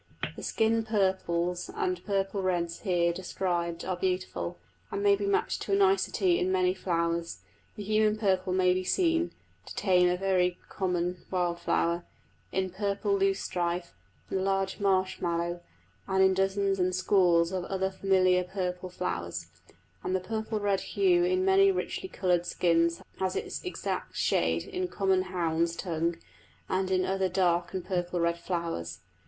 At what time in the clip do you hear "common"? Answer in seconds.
10.69-11.23, 24.87-25.21